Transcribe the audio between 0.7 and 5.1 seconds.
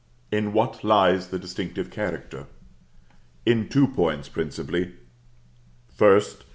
lies the distinctive character? In two points, principally: